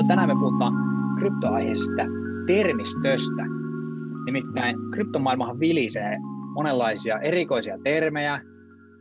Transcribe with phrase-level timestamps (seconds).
[0.00, 0.72] mutta tänään me puhutaan
[1.18, 2.02] kryptoaiheisesta
[2.46, 3.42] termistöstä.
[4.24, 6.18] Nimittäin kryptomaailmahan vilisee
[6.54, 8.40] monenlaisia erikoisia termejä.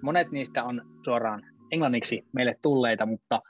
[0.01, 3.41] Monet niistä on suoraan englanniksi meille tulleita, mutta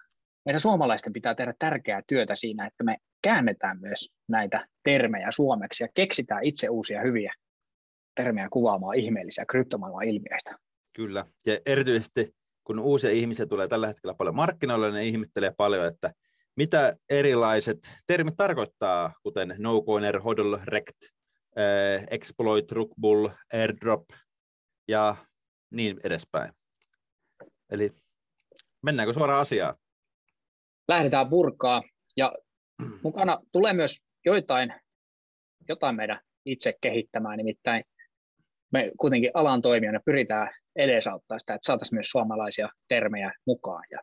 [0.46, 5.88] meidän suomalaisten pitää tehdä tärkeää työtä siinä, että me käännetään myös näitä termejä suomeksi ja
[5.94, 7.34] keksitään itse uusia hyviä
[8.16, 10.56] termejä kuvaamaan ihmeellisiä kryptomaailman ilmiöitä.
[10.96, 16.13] Kyllä, ja erityisesti kun uusia ihmisiä tulee tällä hetkellä paljon markkinoille, ne ihmettelee paljon, että
[16.59, 20.97] mitä erilaiset termit tarkoittaa, kuten no coiner, hodl, rect,
[21.57, 24.03] äh, exploit, rookbull, airdrop
[24.87, 25.15] ja
[25.71, 26.53] niin edespäin.
[27.71, 27.91] Eli
[28.84, 29.75] mennäänkö suoraan asiaan?
[30.87, 31.84] Lähdetään purkaa
[32.17, 32.31] ja
[33.03, 34.73] mukana tulee myös joitain,
[35.70, 37.84] jotain meidän itse kehittämään, nimittäin
[38.73, 43.99] me kuitenkin alan toimijana pyritään edesauttaa sitä, että saataisiin myös suomalaisia termejä mukaan ja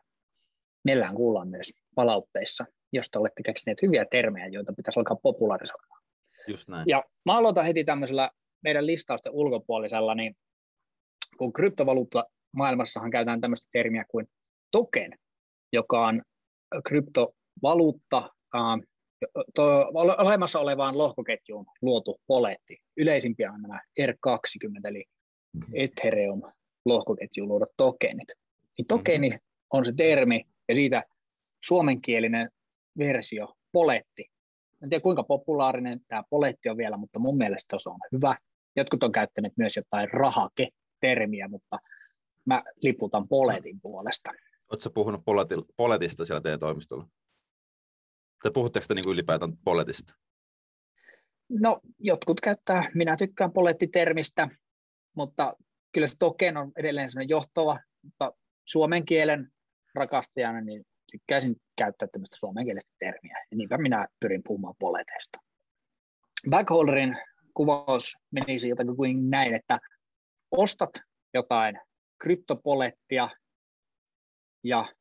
[0.87, 6.01] mielellään kuullaan myös palautteissa, jos te olette keksineet hyviä termejä, joita pitäisi alkaa popularisoimaan.
[6.47, 6.83] Just näin.
[6.87, 8.29] Ja mä aloitan heti tämmöisellä
[8.63, 10.35] meidän listausten ulkopuolisella, niin
[11.37, 14.27] kun kryptovaluutta maailmassahan käytetään tämmöistä termiä kuin
[14.71, 15.11] token,
[15.73, 16.21] joka on
[16.87, 18.29] kryptovaluutta,
[20.17, 22.77] olemassa olevaan lohkoketjuun luotu poletti.
[22.97, 25.05] Yleisimpiä on nämä R20, eli
[25.73, 26.41] Ethereum
[26.85, 28.27] lohkoketjuun luodut tokenit.
[28.77, 29.41] Niin tokeni mm-hmm.
[29.69, 31.03] on se termi, ja siitä
[31.63, 32.49] suomenkielinen
[32.97, 34.31] versio, poletti.
[34.83, 38.37] En tiedä kuinka populaarinen tämä poletti on vielä, mutta mun mielestä se on hyvä.
[38.75, 41.77] Jotkut on käyttäneet myös jotain rahake-termiä, mutta
[42.45, 44.31] mä liputan poletin puolesta.
[44.69, 45.21] Oletko puhunut
[45.77, 47.07] poletista siellä teidän toimistolla?
[48.43, 50.15] Tai puhutteko te niin ylipäätään poletista?
[51.49, 54.49] No, jotkut käyttää, minä tykkään polettitermistä,
[55.15, 55.53] mutta
[55.93, 58.33] kyllä se token on edelleen sellainen johtava, mutta
[58.65, 59.51] suomen kielen
[59.95, 65.39] rakastajana niin tykkäisin käyttää tämmöistä suomenkielistä termiä, ja niinpä minä pyrin puhumaan poleteista.
[66.49, 67.17] Backholderin
[67.53, 69.79] kuvaus menisi jotakin kuin näin, että
[70.51, 70.89] ostat
[71.33, 71.79] jotain
[72.21, 73.29] kryptopolettia
[74.63, 74.93] ja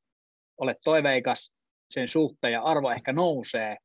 [0.58, 1.52] olet toiveikas
[1.90, 3.76] sen suhteen ja arvo ehkä nousee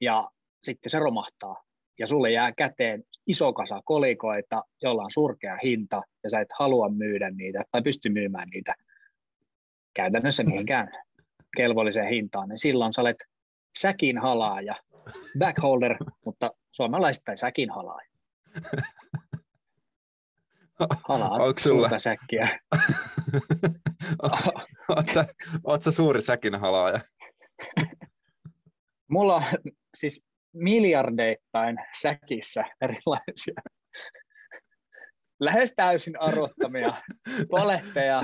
[0.00, 0.30] ja
[0.62, 1.62] sitten se romahtaa.
[1.98, 6.88] Ja sulle jää käteen iso kasa kolikoita, jolla on surkea hinta ja sä et halua
[6.88, 8.74] myydä niitä tai pysty myymään niitä
[10.00, 10.92] käytännössä mihinkään
[11.56, 13.24] kelvolliseen hintaan, niin silloin sä olet
[13.78, 14.74] säkin halaaja,
[15.38, 18.10] backholder, mutta suomalaiset tai säkin halaaja.
[21.08, 21.98] Halaat Onko sulla...
[21.98, 22.60] säkkiä.
[25.64, 27.00] Oletko sä suuri säkin halaaja?
[29.10, 29.44] Mulla on
[29.94, 33.62] siis miljardeittain säkissä erilaisia
[35.40, 36.92] lähes täysin arvottamia
[37.50, 38.22] poletteja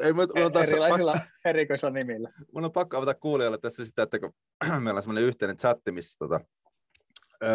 [0.00, 2.32] Ei, mä, mä tässä erilaisilla pakko, erikoisilla nimillä.
[2.54, 4.32] Mun on pakko avata kuulijoille tässä sitä, että kun
[4.82, 6.40] meillä on semmoinen yhteinen chatti, missä tota,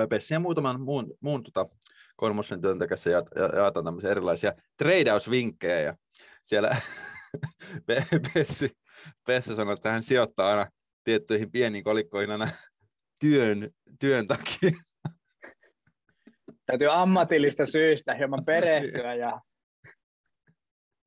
[0.10, 1.66] Pessi ja muutaman muun, muun tota,
[2.16, 5.80] Konmossen työntekijässä ja, ja, jaetaan tämmöisiä erilaisia treidausvinkkejä.
[5.80, 5.94] Ja
[6.44, 6.76] siellä
[8.34, 8.70] Pessi,
[9.28, 10.72] Pessi sanoi, että hän sijoittaa aina
[11.04, 12.48] tiettyihin pieniin kolikkoihin aina
[13.20, 13.70] työn,
[14.00, 14.72] työn takia.
[16.66, 19.42] Täytyy ammatillista syistä hieman perehtyä ja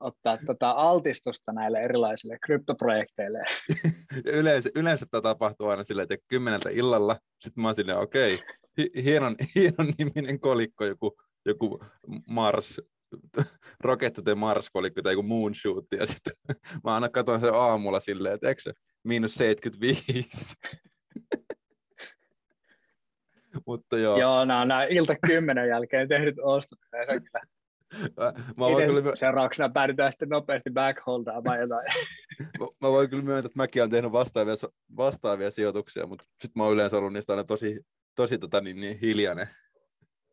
[0.01, 3.39] ottaa tota altistusta näille erilaisille kryptoprojekteille.
[4.25, 8.35] Ja yleensä, yleensä tämä tapahtuu aina silleen, että kymmeneltä illalla, sitten mä oon silleen, okei,
[8.35, 11.17] okay, hienon, hienon niminen kolikko, joku,
[11.47, 11.85] joku
[12.27, 12.81] Mars,
[13.85, 16.33] Rocket the Mars-kolikko tai joku Moonshoot, ja sitten
[16.85, 18.73] mä aina katson sen aamulla silleen, että eikö se
[19.05, 20.55] miinus 75.
[23.67, 24.21] Mutta joo.
[24.21, 26.79] Joo, nämä, nämä ilta kymmenen jälkeen tehdyt ostot.
[28.57, 29.17] Mä voin kyllä...
[29.17, 31.85] Seuraavaksi päädytään sitten nopeasti backholdaamaan jotain.
[32.61, 34.55] mä, mä voin kyllä myöntää, että mäkin olen tehnyt vastaavia,
[34.97, 37.81] vastaavia sijoituksia, mutta sitten mä oon yleensä ollut niistä aina tosi,
[38.15, 39.47] tosi tota, niin, niin hiljainen.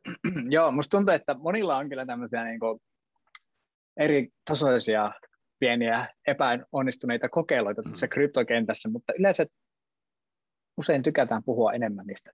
[0.55, 2.79] Joo, musta tuntuu, että monilla on kyllä tämmöisiä niin kuin,
[3.97, 5.11] eri tasoisia
[5.59, 9.45] pieniä epäonnistuneita kokeiluita tässä kryptokentässä, mutta yleensä
[10.77, 12.31] usein tykätään puhua enemmän niistä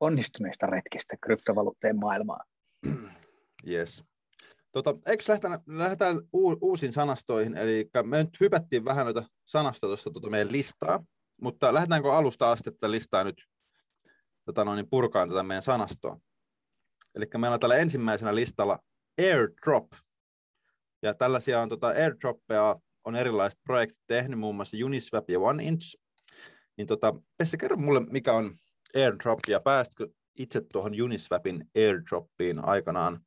[0.00, 2.46] onnistuneista retkistä kryptovaluutteen maailmaan.
[3.68, 4.09] Yes.
[4.72, 6.20] Tota, eikö lähdetään, lähdetään
[6.60, 11.04] uusiin sanastoihin, eli me nyt hypättiin vähän noita sanastoja tuosta tuota meidän listaa,
[11.40, 13.44] mutta lähdetäänkö alusta asti tätä listaa nyt
[14.44, 16.20] tota noin, niin purkaan tätä meidän sanastoa.
[17.16, 18.78] Eli meillä on tällä ensimmäisenä listalla
[19.20, 19.92] airdrop,
[21.02, 25.96] ja tällaisia on tota airdroppeja, on erilaiset projektit tehnyt, muun muassa Uniswap ja OneInch.
[26.76, 28.56] Niin tota, Pesse, kerro mulle, mikä on
[28.96, 30.08] airdrop, ja päästkö
[30.38, 33.20] itse tuohon Uniswapin airdroppiin aikanaan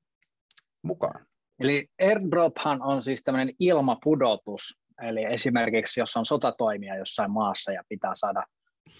[0.82, 1.26] mukaan?
[1.64, 8.12] Eli airdrophan on siis tämmöinen ilmapudotus, Eli esimerkiksi jos on sotatoimia jossain maassa ja pitää
[8.16, 8.44] saada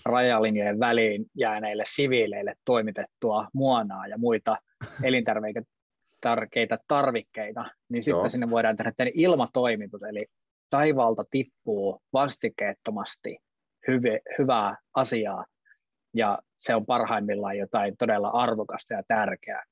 [0.06, 4.58] rajalinjojen väliin jääneille siviileille toimitettua muonaa ja muita
[5.04, 8.30] elintärkeitä tarvikkeita, niin sitten Joo.
[8.30, 10.26] sinne voidaan tehdä ilmatoimitus, eli
[10.70, 13.38] taivaalta tippuu vastikeettomasti
[13.88, 15.46] hyvi, hyvää asiaa,
[16.14, 19.64] ja se on parhaimmillaan jotain todella arvokasta ja tärkeää.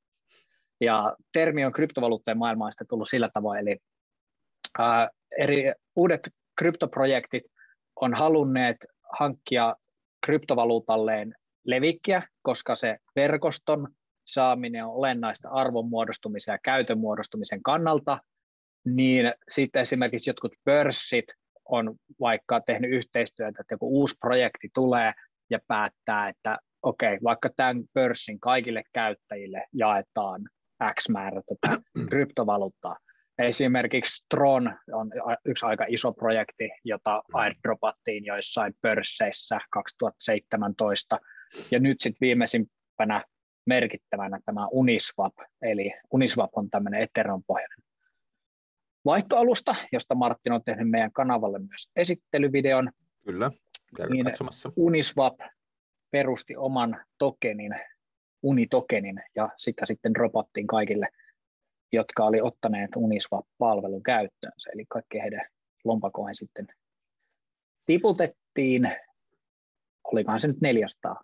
[0.81, 3.78] Ja termi on kryptovaluutteen maailmasta tullut sillä tavoin, eli
[4.80, 6.30] ää, eri uudet
[6.60, 7.44] kryptoprojektit
[7.95, 8.78] on halunneet
[9.19, 9.75] hankkia
[10.25, 11.36] kryptovaluutalleen
[11.66, 13.88] levikkiä, koska se verkoston
[14.28, 18.19] saaminen on olennaista arvon muodostumisen ja käytön muodostumisen kannalta,
[18.86, 21.25] niin sitten esimerkiksi jotkut pörssit
[21.66, 25.13] on vaikka tehnyt yhteistyötä, että joku uusi projekti tulee
[25.50, 30.42] ja päättää, että okei, okay, vaikka tämän pörssin kaikille käyttäjille jaetaan
[31.00, 32.98] X määrä tätä kryptovaluuttaa.
[33.38, 35.12] Esimerkiksi Tron on
[35.45, 41.19] yksi aika iso projekti, jota airdropattiin joissain pörsseissä 2017,
[41.72, 43.25] ja nyt sitten viimeisimpänä
[43.66, 47.78] merkittävänä tämä Uniswap, eli Uniswap on tämmöinen Ethereum-pohjainen
[49.06, 52.92] vaihtoalusta, josta Martin on tehnyt meidän kanavalle myös esittelyvideon.
[53.25, 53.51] Kyllä,
[54.10, 54.72] niin katsomassa.
[54.75, 55.39] Uniswap
[56.12, 57.75] perusti oman tokenin,
[58.44, 61.08] Unitokenin, ja sitä sitten dropattiin kaikille,
[61.92, 65.48] jotka oli ottaneet Uniswap-palvelun käyttöönsä, eli kaikki heidän
[65.84, 66.68] lompakoihin sitten
[67.86, 68.92] tiputettiin,
[70.04, 71.24] olikohan se nyt 400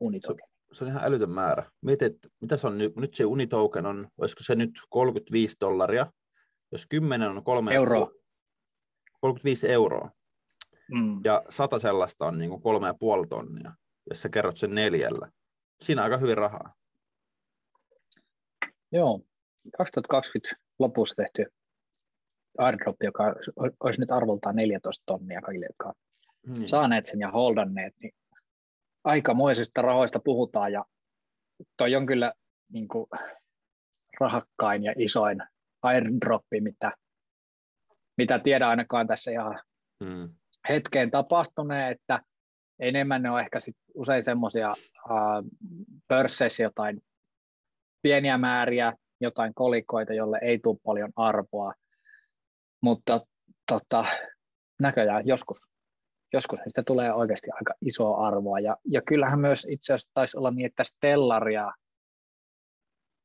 [0.00, 0.48] Unitoken.
[0.72, 1.70] Se, se on ihan älytön määrä.
[1.80, 6.06] Mietit, mitä se on nyt, nyt se Unitoken on, olisiko se nyt 35 dollaria,
[6.72, 8.10] jos 10 on 3 euroa.
[9.20, 10.10] 35 euroa.
[10.90, 11.20] Mm.
[11.24, 13.72] Ja sata sellaista on niin kolme ja puoli tonnia,
[14.10, 15.30] jos sä kerrot sen neljällä.
[15.84, 16.74] Siinä on aika hyvin rahaa.
[18.92, 19.20] Joo,
[19.78, 21.46] 2020 lopussa tehty
[22.58, 23.34] airdrop, joka
[23.80, 25.98] olisi nyt arvoltaan 14 tonnia kaikille, jotka ovat
[26.58, 26.68] niin.
[26.68, 28.12] saaneet sen ja holdanneet, niin
[29.04, 30.84] aikamoisista rahoista puhutaan ja
[31.76, 32.32] toi on kyllä
[32.72, 33.06] niin kuin,
[34.20, 35.38] rahakkain ja isoin
[35.82, 36.92] airdroppi, mitä,
[38.16, 39.60] mitä tiedän ainakaan tässä ihan
[40.04, 40.34] hmm.
[40.68, 42.22] hetkeen tapahtuneen, että
[42.80, 44.72] enemmän ne on ehkä sit usein semmoisia
[46.08, 47.00] pörsseissä jotain
[48.02, 51.74] pieniä määriä, jotain kolikoita, jolle ei tule paljon arvoa,
[52.80, 53.26] mutta
[53.68, 54.04] tota,
[54.80, 55.58] näköjään joskus,
[56.32, 58.60] joskus niistä tulee oikeasti aika isoa arvoa.
[58.60, 61.72] Ja, ja kyllähän myös itse asiassa taisi olla niin, että Stellaria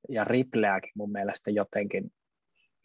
[0.10, 2.12] ja Rippleäkin mun mielestä jotenkin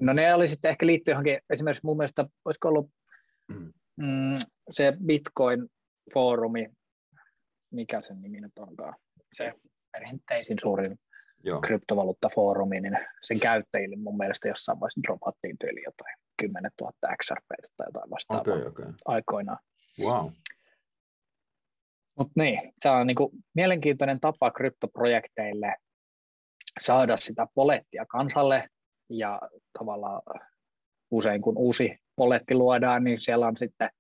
[0.01, 2.91] No ne oli sitten ehkä liittyy johonkin, esimerkiksi mun mielestä olisiko ollut
[3.49, 4.35] mm, mm
[4.71, 4.93] se
[6.05, 6.67] Bitcoin-foorumi,
[7.71, 8.95] mikä sen nimi nyt onkaan,
[9.33, 9.53] se
[9.93, 10.99] perinteisin suurin
[11.45, 11.61] Joo.
[11.61, 16.93] kryptovaluuttafoorumi, niin sen käyttäjille mun mielestä jossain vaiheessa dropattiin tyyli jotain 10 000
[17.23, 18.93] XRP tai jotain vastaavaa okay, okay.
[19.05, 19.59] aikoinaan.
[20.01, 20.31] Wow.
[22.19, 25.77] Mutta niin, se on niinku mielenkiintoinen tapa kryptoprojekteille
[26.81, 28.69] saada sitä polettia kansalle,
[29.11, 29.41] ja
[29.79, 30.23] tavallaan
[31.11, 33.91] usein kun uusi poletti luodaan, niin siellä on sitten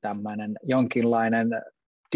[0.00, 1.48] tämmöinen jonkinlainen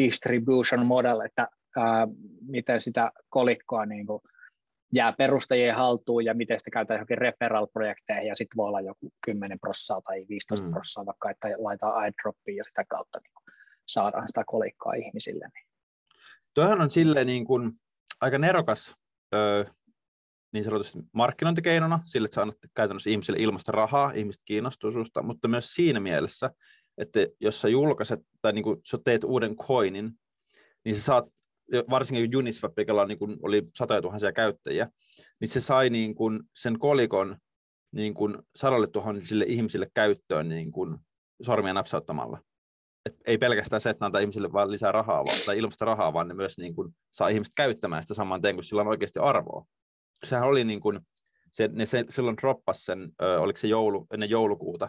[0.00, 2.08] distribution model, että ää,
[2.46, 4.20] miten sitä kolikkoa niin kuin
[4.92, 9.60] jää perustajien haltuun ja miten sitä käytetään johonkin referral-projekteihin ja sitten voi olla joku 10
[9.60, 10.72] prossaa tai 15 mm.
[10.72, 13.54] prossaa vaikka, että laitetaan airdroppiin ja sitä kautta niin kuin
[13.88, 15.48] saadaan sitä kolikkoa ihmisille.
[15.54, 15.66] Niin.
[16.54, 17.72] Tuohan on silleen niin kuin
[18.20, 18.94] aika nerokas
[19.34, 19.64] ö,
[20.52, 25.48] niin sanotusti markkinointikeinona, sille, että sä annat käytännössä ihmisille ilmasta rahaa, ihmiset kiinnostuu susta, mutta
[25.48, 26.50] myös siinä mielessä,
[26.98, 30.12] että jos sä julkaiset tai niin kuin, sä teet uuden coinin,
[30.84, 31.24] niin sä saat,
[31.90, 34.88] varsinkin Uniswap, jolla niin kuin oli satoja tuhansia käyttäjiä,
[35.40, 37.36] niin se sai niin kuin sen kolikon
[37.92, 40.98] niin kuin sadalle tuhansille ihmisille käyttöön niin kuin
[41.42, 42.38] sormia napsauttamalla.
[43.06, 46.34] Et ei pelkästään se, että antaa ihmisille vain lisää rahaa tai ilmasta rahaa, vaan ne
[46.34, 49.66] myös niin kuin saa ihmiset käyttämään sitä saman teen, kun sillä on oikeasti arvoa
[50.24, 51.00] sehän oli niin kuin,
[51.52, 54.88] se, ne se, silloin droppas sen, ö, oliko se joulu, ennen joulukuuta,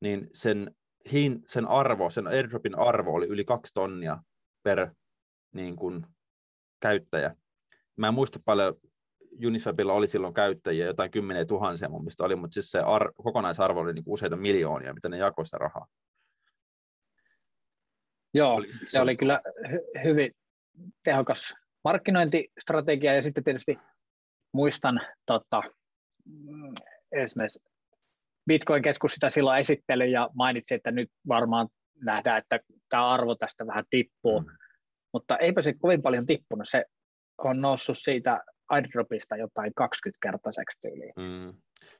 [0.00, 0.74] niin sen,
[1.12, 4.18] hin, sen arvo, sen airdropin arvo oli yli kaksi tonnia
[4.62, 4.90] per
[5.54, 6.06] niin kuin,
[6.80, 7.36] käyttäjä.
[7.96, 8.74] Mä en muista paljon,
[9.46, 13.80] Uniswapilla oli silloin käyttäjiä, jotain kymmeniä tuhansia mun mielestä oli, mutta siis se ar- kokonaisarvo
[13.80, 15.86] oli niin useita miljoonia, mitä ne jakoi sitä rahaa.
[18.34, 20.32] Joo, se oli, se oli kyllä hy- hyvin
[21.04, 23.78] tehokas markkinointistrategia ja sitten tietysti
[24.52, 25.62] muistan tota,
[27.12, 27.62] esimerkiksi
[28.46, 31.68] Bitcoin-keskus sitä silloin esitteli ja mainitsi, että nyt varmaan
[32.04, 34.46] nähdään, että tämä arvo tästä vähän tippuu, mm.
[35.12, 36.68] mutta eipä se kovin paljon tippunut.
[36.68, 36.84] Se
[37.38, 41.12] on noussut siitä airdropista jotain 20-kertaiseksi tyyliin.
[41.16, 41.54] Mm.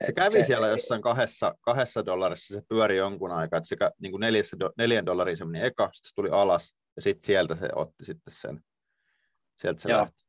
[0.07, 4.11] Se kävi se, siellä jossain kahdessa, kahdessa dollarissa, se pyöri jonkun aikaa, että se niin
[4.11, 7.69] kuin neljässä, neljän dollariin se meni eka, sitten se tuli alas, ja sitten sieltä se
[7.75, 8.61] otti sitten sen,
[9.57, 10.01] sieltä se Joo.
[10.01, 10.25] lähti.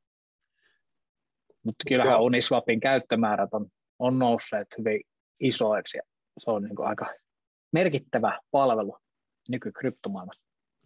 [1.63, 2.21] Mutta kyllähän Joo.
[2.21, 3.67] Uniswapin käyttömäärät on,
[3.99, 5.01] on nousseet hyvin
[5.39, 5.97] isoiksi,
[6.37, 7.13] se on niin kuin aika
[7.71, 8.97] merkittävä palvelu
[9.49, 10.45] nykykryptomaailmassa.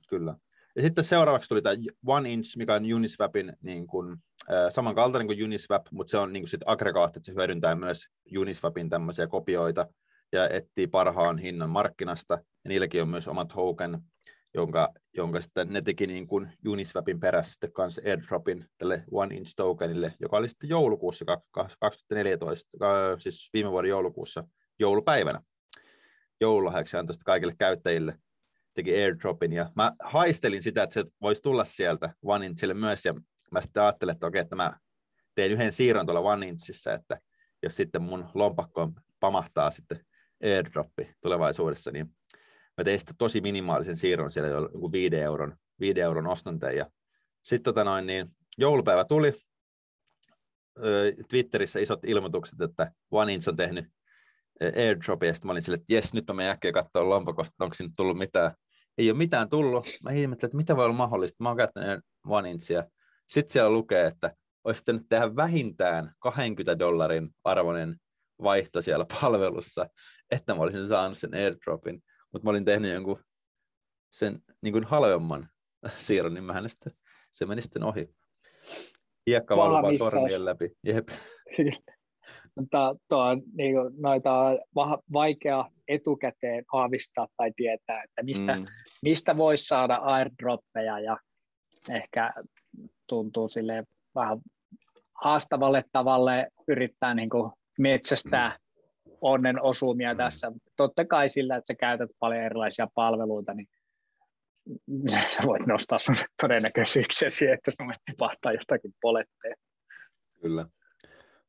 [0.09, 0.35] Kyllä.
[0.75, 1.75] Ja sitten seuraavaksi tuli tämä
[2.07, 4.17] One Inch, mikä on Uniswapin niin kuin,
[4.51, 8.07] äh, samankaltainen kuin Uniswap, mutta se on niin kuin sit aggregaatti, että se hyödyntää myös
[8.37, 9.87] Uniswapin tämmöisiä kopioita
[10.31, 12.33] ja etsii parhaan hinnan markkinasta.
[12.33, 13.99] Ja niilläkin on myös oma token,
[14.53, 19.53] jonka, jonka sitten ne teki niin kuin Uniswapin perässä sitten kanssa airdropin tälle One Inch
[19.55, 21.25] tokenille, joka oli sitten joulukuussa
[21.79, 22.69] 2014,
[23.17, 24.43] siis viime vuoden joulukuussa
[24.79, 25.41] joulupäivänä.
[26.41, 28.19] Joululahjaksi antoi kaikille käyttäjille
[28.73, 33.13] teki airdropin, ja mä haistelin sitä, että se voisi tulla sieltä One Inchille myös, ja
[33.51, 34.73] mä sitten ajattelin, että okei, että mä
[35.35, 37.19] teen yhden siirron tuolla One Inchissä, että
[37.63, 40.05] jos sitten mun lompakkoon pamahtaa sitten
[40.43, 42.15] airdroppi tulevaisuudessa, niin
[42.79, 46.86] mä tein sitten tosi minimaalisen siirron siellä joku 5 euron, 5 euron ostonteen, ja
[47.43, 49.33] sitten tota noin, niin joulupäivä tuli,
[51.29, 53.86] Twitterissä isot ilmoitukset, että One Inch on tehnyt
[54.75, 57.74] airdropia, ja sitten mä olin silleen, että jes, nyt mä menen äkkiä katsoa lompakosta, onko
[57.74, 58.51] sinne tullut mitään
[59.00, 59.88] ei ole mitään tullut.
[60.03, 61.43] Mä ihmettelin, että mitä voi olla mahdollista.
[61.43, 62.83] Mä oon käyttänyt One Inchia.
[63.27, 67.95] Sitten siellä lukee, että olisi pitänyt tehdä vähintään 20 dollarin arvoinen
[68.43, 69.89] vaihto siellä palvelussa,
[70.31, 72.03] että mä olisin saanut sen airdropin.
[72.31, 73.24] Mutta mä olin tehnyt jonkun
[74.12, 75.50] sen niin kuin halvemman
[76.05, 76.93] siirron, niin mähän sitten,
[77.31, 78.09] se meni sitten ohi.
[79.27, 80.71] Hiekka valuu sormien läpi.
[80.83, 81.07] Jep.
[83.09, 84.57] Tuo on niin kuin, noita
[85.13, 88.65] vaikea etukäteen aavistaa tai tietää, että mistä, mm.
[89.01, 91.17] mistä voisi saada airdroppeja ja
[91.89, 92.33] ehkä
[93.07, 93.83] tuntuu sille
[94.15, 94.39] vähän
[95.24, 98.68] haastavalle tavalle yrittää niin kuin metsästää mm.
[99.21, 100.17] Onnen osumia mm.
[100.17, 100.51] tässä.
[100.75, 103.67] Totta kai sillä, että sä käytät paljon erilaisia palveluita, niin
[105.27, 109.55] sä voit nostaa sun todennäköisyyksiä että sun tipahtaa jostakin poletteen.
[110.41, 110.65] Kyllä.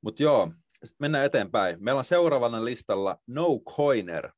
[0.00, 0.52] Mutta joo,
[0.98, 1.84] mennään eteenpäin.
[1.84, 3.46] Meillä on seuraavana listalla No
[3.76, 4.30] Coiner.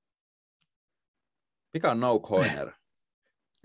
[1.74, 2.72] Mikä on No Coiner?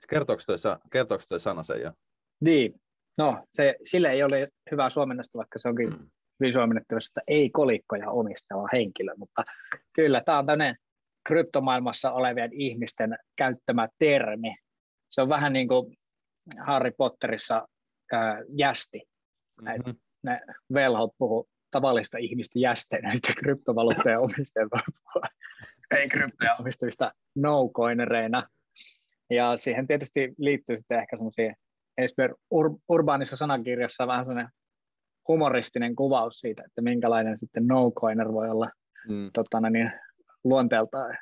[0.10, 0.58] Kertooko toi,
[0.92, 1.92] kertooko toi sana sen jo?
[2.40, 2.82] Niin,
[3.18, 6.10] no se, sille ei ole hyvä suomennosta, vaikka se onkin mm.
[6.54, 9.44] Suomennettavasti, ei kolikkoja omistava henkilö, mutta
[9.94, 10.76] kyllä tämä on tämmöinen
[11.28, 14.56] kryptomaailmassa olevien ihmisten käyttämä termi.
[15.10, 15.98] Se on vähän niin kuin
[16.60, 17.68] Harry Potterissa
[18.14, 19.02] ää, jästi.
[19.62, 19.96] Mm-hmm.
[20.24, 20.42] Ne
[20.74, 24.68] velhot puhu tavallista ihmistä jästeenöistä kryptovaluuttoja omistajia,
[25.92, 28.50] ei kryptoja omistavista no-coinereina.
[29.30, 31.54] Ja siihen tietysti liittyy sitten ehkä semmoisia,
[31.98, 34.52] esimerkiksi ur- urbaanissa sanakirjassa vähän sellainen
[35.28, 38.70] humoristinen kuvaus siitä, että minkälainen sitten no-coiner voi olla
[39.08, 39.30] mm.
[39.34, 39.92] totana, niin,
[40.44, 41.18] luonteeltaan.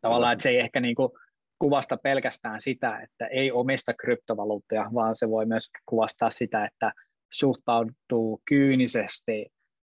[0.00, 1.12] Tavallaan, että se ei ehkä niin kuin
[1.58, 6.92] kuvasta pelkästään sitä, että ei omista kryptovaluuttoja, vaan se voi myös kuvastaa sitä, että
[7.32, 9.46] suhtautuu kyynisesti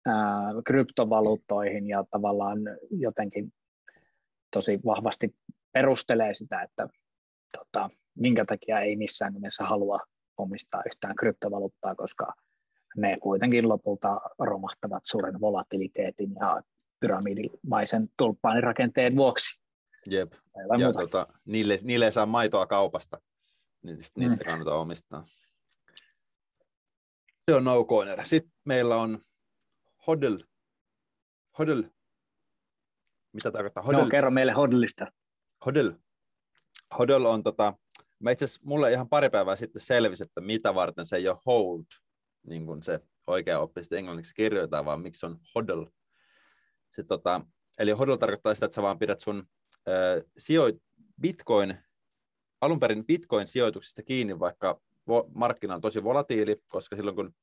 [0.05, 2.59] ää, kryptovaluuttoihin ja tavallaan
[2.91, 3.53] jotenkin
[4.51, 5.35] tosi vahvasti
[5.71, 6.87] perustelee sitä, että
[7.57, 9.99] tota, minkä takia ei missään nimessä halua
[10.37, 12.33] omistaa yhtään kryptovaluuttaa, koska
[12.97, 16.61] ne kuitenkin lopulta romahtavat suuren volatiliteetin ja
[16.99, 19.59] pyramidimaisen tulppaanirakenteen vuoksi.
[20.09, 20.33] Jep,
[20.79, 23.21] ja tota, niille, niille ei saa maitoa kaupasta,
[23.83, 24.45] niin niitä mm.
[24.45, 25.25] kannata omistaa.
[27.51, 28.25] Se on no corner.
[28.25, 29.19] Sitten meillä on
[30.07, 30.37] Hodl.
[31.59, 31.81] Hodl.
[33.33, 33.83] Mitä tarkoittaa?
[33.83, 33.97] Hodl.
[33.97, 35.11] No, kerro meille Hodlista.
[35.65, 35.91] Hodl.
[36.99, 37.73] Hodl on tota,
[38.19, 41.37] mä itse asiassa mulle ihan pari päivää sitten selvisi, että mitä varten se ei ole
[41.45, 41.83] hold,
[42.47, 45.85] niin kuin se oikea oppi sitten englanniksi kirjoitetaan, vaan miksi on hodl.
[46.89, 47.41] Se, tota,
[47.79, 50.75] eli hodl tarkoittaa sitä, että sä vaan pidät sun äh, sijoit,
[51.21, 51.77] bitcoin,
[52.61, 54.81] alun perin bitcoin-sijoituksista kiinni, vaikka
[55.33, 57.33] markkina on tosi volatiili, koska silloin kun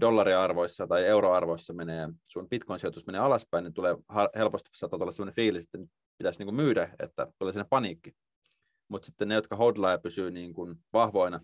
[0.00, 3.96] dollariarvoissa tai euroarvoissa menee, sun bitcoin-sijoitus menee alaspäin, niin tulee
[4.36, 5.78] helposti saattaa olla sellainen fiilis, että
[6.18, 8.16] pitäisi niin kuin myydä, että tulee sinne paniikki.
[8.88, 11.40] Mutta sitten ne, jotka hodlaa ja pysyy niin kuin vahvoina,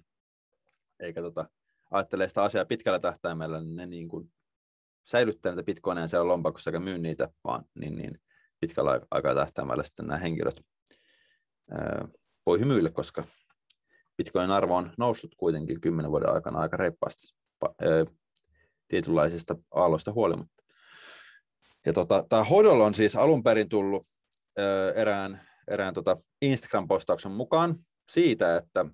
[1.01, 1.49] eikä tota,
[1.91, 4.33] ajattelee sitä asiaa pitkällä tähtäimellä, niin ne niin kuin
[5.05, 8.21] säilyttää niitä bitcoineja siellä lompakossa eikä myy niitä, vaan niin, niin
[8.61, 10.61] pitkällä aikaa tähtäimellä sitten nämä henkilöt
[11.71, 12.09] ää,
[12.47, 13.25] voi hymyillä, koska
[14.17, 17.35] Bitcoinin arvo on noussut kuitenkin kymmenen vuoden aikana aika reippaasti
[18.89, 20.65] tietynlaisista aalloista huolimatta.
[21.87, 24.07] Ja tota, tämä hodl on siis alun perin tullut
[24.59, 27.77] ö, erään, erään tota Instagram-postauksen mukaan
[28.11, 28.87] siitä, että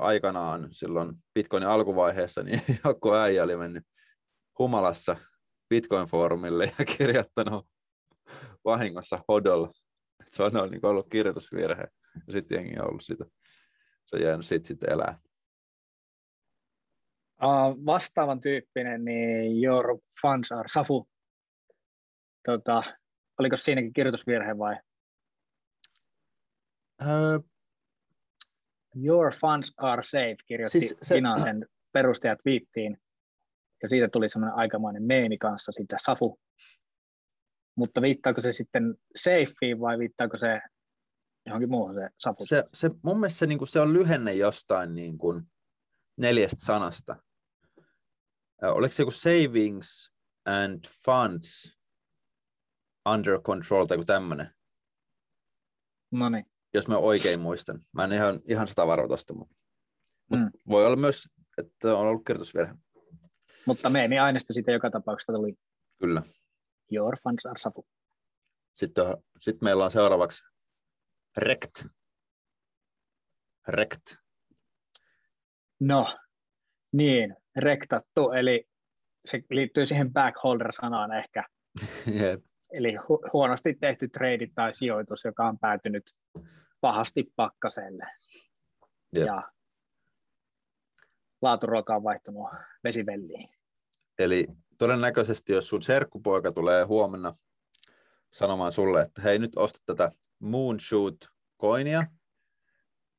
[0.00, 3.84] aikanaan silloin Bitcoinin alkuvaiheessa niin joku äijä oli mennyt
[4.58, 5.16] humalassa
[5.74, 7.66] Bitcoin-foorumille ja kirjoittanut
[8.64, 9.68] vahingossa hodolla.
[10.30, 11.88] Se on niin ollut kirjoitusvirhe.
[12.26, 13.24] Ja sitten jengi on ollut sitä.
[14.06, 15.18] Se on jäänyt sitten sit elää.
[17.42, 21.08] Uh, vastaavan tyyppinen, niin Your Funds Are Safu.
[22.44, 22.82] Tota,
[23.38, 24.76] oliko siinäkin kirjoitusvirhe vai?
[27.02, 27.51] Uh,
[28.94, 32.98] Your funds are safe, kirjoitti siis se, Finasen perustajat viittiin.
[33.82, 36.40] Ja siitä tuli semmoinen aikamoinen meemi kanssa, siitä Safu.
[37.76, 40.60] Mutta viittaako se sitten safeen vai viittaako se
[41.46, 42.46] johonkin muuhun se Safu?
[42.46, 45.42] Se, se, mun mielestä se, niin kuin, se on lyhenne jostain niin kuin
[46.16, 47.16] neljästä sanasta.
[48.62, 50.14] Oliko se joku savings
[50.46, 51.78] and funds
[53.14, 54.54] under control tai joku tämmöinen?
[56.10, 57.80] No niin jos mä oikein muistan.
[57.92, 59.62] Mä en ihan, ihan sitä varma tosta, mutta
[60.30, 60.50] mm.
[60.68, 62.74] voi olla myös, että on ollut kirjoitusvirhe.
[63.66, 65.54] Mutta meemi aineesta siitä joka tapauksessa tuli.
[66.00, 66.22] Kyllä.
[66.92, 67.86] Your fans are safu.
[68.72, 69.04] Sitten,
[69.40, 70.44] sitten meillä on seuraavaksi
[71.36, 71.84] Rekt.
[73.68, 74.16] Rekt.
[75.80, 76.18] No,
[76.92, 78.64] niin, rektattu, eli
[79.24, 81.44] se liittyy siihen backholder-sanaan ehkä.
[82.20, 82.40] Yep.
[82.72, 86.04] Eli hu- huonosti tehty trade tai sijoitus, joka on päätynyt
[86.82, 88.06] pahasti pakkaselle.
[89.16, 89.26] Jep.
[89.26, 89.52] Ja
[91.42, 92.50] laaturuoka on vaihtunut
[92.84, 93.48] vesivelliin.
[94.18, 94.46] Eli
[94.78, 97.34] todennäköisesti, jos sun serkkupoika tulee huomenna
[98.32, 102.06] sanomaan sulle, että hei nyt osta tätä Moonshoot-koinia,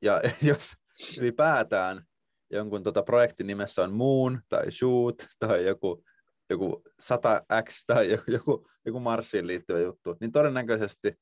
[0.02, 0.74] ja jos
[1.20, 2.06] ylipäätään
[2.54, 6.04] jonkun tota projektin nimessä on Moon tai Shoot tai joku,
[6.50, 11.20] joku 100X tai joku, joku, joku Marsiin liittyvä juttu, niin todennäköisesti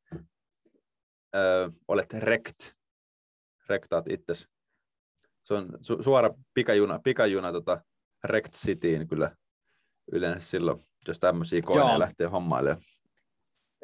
[1.36, 2.74] ö, olet rekt,
[3.70, 4.50] rektaat itses.
[5.44, 7.82] Se on su- suora pikajuna, pikajuna tota
[8.24, 9.36] rekt cityin kyllä
[10.12, 12.82] yleensä silloin, jos tämmöisiä koineja lähtee hommailemaan.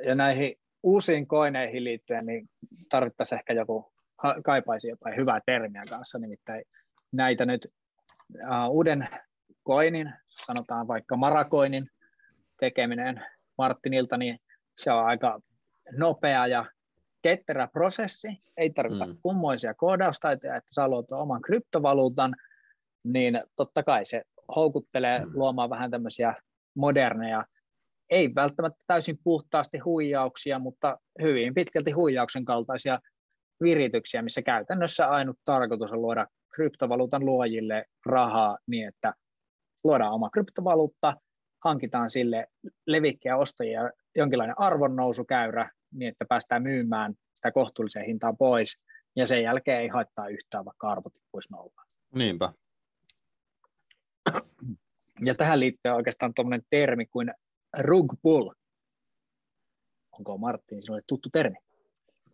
[0.05, 2.49] Ja näihin uusiin koineihin liittyen, niin
[2.89, 3.91] tarvittaisiin ehkä joku,
[4.43, 6.63] kaipaisi jotain hyvää termiä kanssa, nimittäin
[7.11, 7.67] näitä nyt
[8.33, 9.09] uh, uuden
[9.63, 10.13] koinin,
[10.45, 11.89] sanotaan vaikka marakoinin
[12.59, 13.25] tekeminen
[13.57, 14.39] Martinilta, niin
[14.75, 15.39] se on aika
[15.91, 16.65] nopea ja
[17.21, 18.27] ketterä prosessi,
[18.57, 19.17] ei tarvita mm.
[19.21, 22.35] kummoisia koodaustaitoja, että saa luotua oman kryptovaluutan,
[23.03, 24.23] niin totta kai se
[24.55, 25.31] houkuttelee mm.
[25.33, 26.33] luomaan vähän tämmöisiä
[26.75, 27.45] moderneja,
[28.09, 32.99] ei välttämättä täysin puhtaasti huijauksia, mutta hyvin pitkälti huijauksen kaltaisia
[33.63, 39.13] virityksiä, missä käytännössä ainut tarkoitus on luoda kryptovaluutan luojille rahaa niin, että
[39.83, 41.13] luodaan oma kryptovaluutta,
[41.63, 42.47] hankitaan sille
[42.87, 48.79] levikkiä ostajia jonkinlainen arvonnousukäyrä, niin että päästään myymään sitä kohtuulliseen hintaan pois,
[49.15, 51.87] ja sen jälkeen ei haittaa yhtään, vaikka arvo tippuisi nollaan.
[52.15, 52.53] Niinpä.
[55.25, 57.33] Ja tähän liittyy oikeastaan tuommoinen termi kuin
[57.79, 58.49] rug pull.
[60.11, 61.57] Onko Martin sinulle tuttu termi?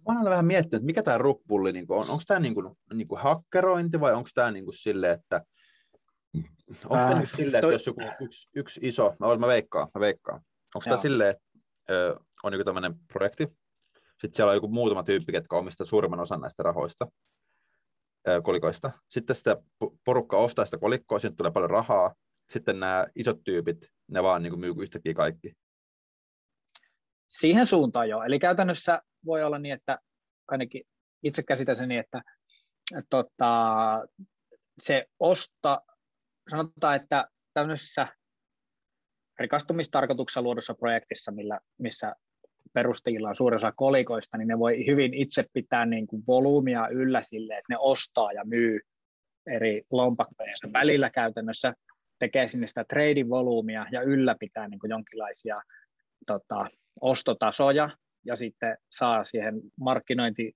[0.07, 2.09] Mä olen vähän miettinyt, että mikä tämä rugpulli niin on.
[2.09, 5.41] Onko tämä niin kuin, niin kuin hakkerointi vai onko tämä niin kuin sille, että
[6.83, 7.73] onko tämä niin sille, että toi...
[7.73, 10.41] jos joku yksi, yksi iso, mä, mä veikkaan, mä veikkaan.
[10.75, 11.45] Onko tämä silleen, että
[12.43, 13.47] on joku tämmöinen projekti.
[14.11, 17.07] Sitten siellä on joku muutama tyyppi, jotka omistaa suurimman osan näistä rahoista,
[18.43, 18.91] kolikoista.
[19.09, 19.57] Sitten sitä
[20.05, 22.15] porukka ostaa sitä kolikkoa, siitä tulee paljon rahaa.
[22.49, 23.77] Sitten nämä isot tyypit,
[24.07, 25.53] ne vaan niin kuin myy yhtäkkiä kaikki.
[27.27, 28.23] Siihen suuntaan jo.
[28.23, 29.99] Eli käytännössä voi olla niin, että
[30.47, 30.83] ainakin
[31.23, 32.21] itse käsitän sen niin, että,
[32.97, 34.07] että tota,
[34.79, 35.81] se osta,
[36.49, 38.07] sanotaan, että tämmöisessä
[39.39, 42.15] rikastumistarkoituksessa luodussa projektissa, millä, missä
[42.73, 47.21] perustajilla on suurin osa kolikoista, niin ne voi hyvin itse pitää niin kuin volyymia yllä
[47.21, 48.79] sille, että ne ostaa ja myy
[49.47, 51.73] eri lompakkojen välillä käytännössä,
[52.19, 55.61] tekee sinne sitä trading volyymia ja ylläpitää niin kuin jonkinlaisia
[56.27, 56.67] tota,
[57.01, 57.89] ostotasoja
[58.25, 60.53] ja sitten saa siihen markkinointi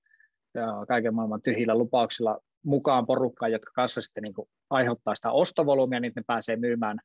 [0.87, 6.13] kaiken maailman tyhjillä lupauksilla mukaan porukkaa, jotka kanssa sitten niin kuin aiheuttaa sitä ostovolyymia, niin
[6.15, 6.99] ne pääsee myymään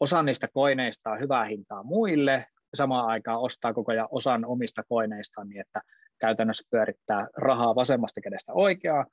[0.00, 5.60] osa niistä koineista hyvää hintaa muille, samaan aikaan ostaa koko ajan osan omista koineistaan niin,
[5.60, 5.80] että
[6.20, 9.06] käytännössä pyörittää rahaa vasemmasta kädestä oikeaa,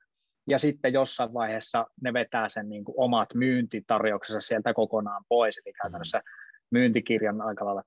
[0.48, 5.72] ja sitten jossain vaiheessa ne vetää sen niin kuin omat myyntitarjouksensa sieltä kokonaan pois, eli
[5.82, 6.22] käytännössä
[6.70, 7.82] myyntikirjan aika lailla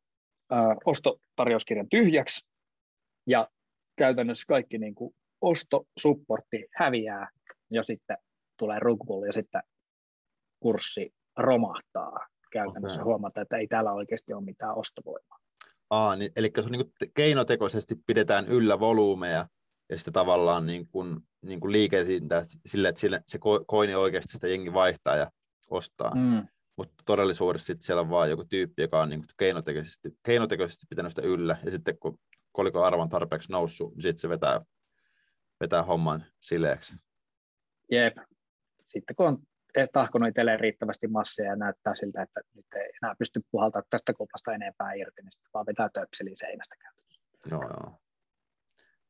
[0.51, 2.47] ö, ostotarjouskirjan tyhjäksi,
[3.27, 3.49] ja
[3.95, 7.29] käytännössä kaikki niin kuin ostosupportti häviää,
[7.73, 8.17] ja sitten
[8.57, 9.61] tulee rugbull, ja sitten
[10.59, 13.05] kurssi romahtaa käytännössä okay.
[13.05, 15.39] huomata, että ei täällä oikeasti ole mitään ostovoimaa.
[15.89, 19.47] Aa, niin, eli se on niin kuin keinotekoisesti pidetään yllä volyymeja
[19.89, 24.47] ja sitten tavallaan niin kuin, niin kuin liikehdintä sille, että sille, se koini oikeasti sitä
[24.47, 25.31] jengi vaihtaa ja
[25.69, 26.15] ostaa.
[26.15, 26.47] Mm.
[26.77, 31.11] mutta todellisuudessa sit siellä on vaan joku tyyppi, joka on niin kuin keinotekoisesti, keinotekoisesti pitänyt
[31.11, 32.17] sitä yllä, ja sitten kun
[32.51, 34.61] koliko arvo on tarpeeksi noussut, niin sitten se vetää,
[35.59, 36.95] vetää homman sileeksi.
[37.91, 38.17] Jep.
[38.87, 39.37] Sitten kun on
[39.93, 44.53] tahkonut itselleen riittävästi massia ja näyttää siltä, että nyt ei enää pysty puhaltamaan tästä kupasta
[44.53, 47.21] enempää irti, niin sitten vaan vetää töpseliin seinästä käytössä.
[47.51, 47.99] Joo, joo.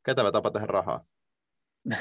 [0.04, 1.06] Kätevä tapa tehdä rahaa.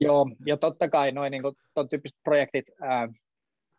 [0.00, 1.42] joo, ja totta kai noin niin
[1.74, 3.08] ton tyyppiset projektit, ää,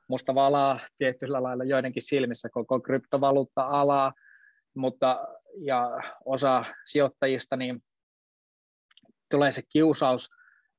[0.08, 4.14] musta valaa tietyllä lailla joidenkin silmissä koko kryptovaluutta-alaa,
[4.76, 5.90] mutta ja
[6.26, 7.84] osa sijoittajista niin
[9.30, 10.30] tulee se kiusaus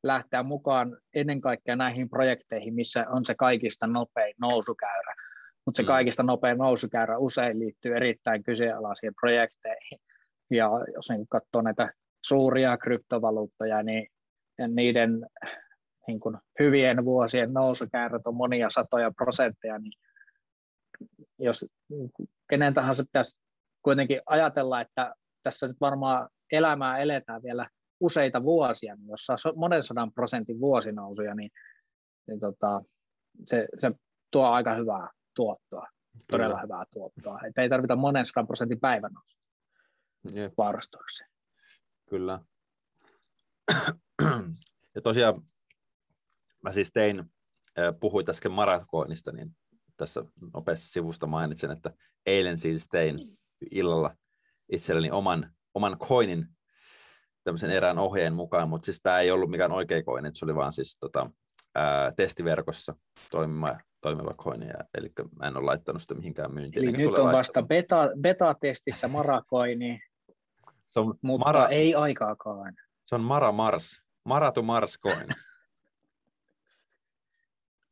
[0.02, 5.14] lähteä mukaan ennen kaikkea näihin projekteihin, missä on se kaikista nopein nousukäyrä.
[5.64, 5.86] Mutta se mm.
[5.86, 9.98] kaikista nopein nousukäyrä usein liittyy erittäin kyseenalaisiin projekteihin.
[10.50, 11.92] Ja jos niin katsoo näitä
[12.24, 14.06] suuria kryptovaluuttoja, niin
[14.68, 15.26] niiden
[16.06, 19.92] niin kuin hyvien vuosien nousukäyrät on monia satoja prosentteja, niin
[21.38, 21.66] jos
[22.50, 23.38] kenen tahansa pitäisi
[23.82, 27.68] kuitenkin ajatella, että tässä nyt varmaan elämää eletään vielä
[28.02, 31.50] useita vuosia, niin jos saa monen sadan prosentin vuosinousuja, niin,
[32.26, 32.82] niin tota,
[33.46, 33.90] se, se
[34.30, 35.86] tuo aika hyvää tuottoa,
[36.30, 36.62] todella Kyllä.
[36.62, 37.40] hyvää tuottoa.
[37.48, 39.12] Että ei tarvita monen sadan prosentin päivän
[40.58, 41.30] vaarastuakseen.
[42.08, 42.40] Kyllä.
[44.94, 45.42] Ja tosiaan
[46.62, 47.24] mä siis tein,
[48.00, 49.56] puhuin äsken maratonista, niin
[49.96, 51.90] tässä nopeasti sivusta mainitsen, että
[52.26, 53.16] eilen siis tein
[53.70, 54.16] illalla
[54.72, 56.48] itselleni oman, oman coinin
[57.44, 60.72] tämmöisen erään ohjeen mukaan, mutta siis tämä ei ollut mikään oikea coin, se oli vaan
[60.72, 61.30] siis tota,
[61.74, 62.94] ää, testiverkossa
[63.30, 66.88] toimiva, toimiva coin, ja, eli mä en ole laittanut sitä mihinkään myyntiin.
[66.88, 70.00] Eli nyt on vasta beta, beta-testissä Maracoini,
[70.88, 72.74] se on mutta Mara, ei aikaakaan.
[73.06, 75.26] Se on Mara Mars, Maratu Mars coin.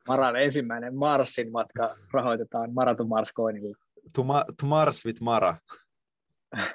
[0.09, 3.77] Maran ensimmäinen Marsin matka rahoitetaan Maratu Mars coinilla.
[4.15, 5.57] To, ma, to Mars with Mara.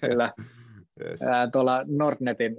[0.00, 0.32] Kyllä.
[1.00, 1.20] Yes.
[1.52, 2.56] Tuolla Nordnetin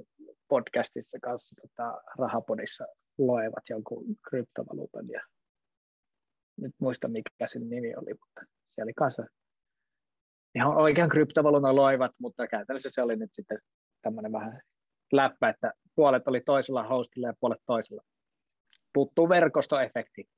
[0.47, 2.85] podcastissa kanssa tota, Rahapodissa
[3.17, 5.21] loevat jonkun kryptovaluutan ja
[6.57, 9.23] nyt muista mikä sen nimi oli, mutta se oli kanssa
[10.55, 13.59] ihan oikean kryptovaluutan loivat, mutta käytännössä se oli nyt sitten
[14.01, 14.61] tämmöinen vähän
[15.11, 18.01] läppä, että puolet oli toisella hostilla ja puolet toisella.
[18.93, 20.29] Puuttuu verkostoefekti.